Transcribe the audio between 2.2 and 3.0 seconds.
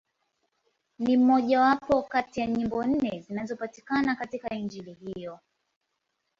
ya nyimbo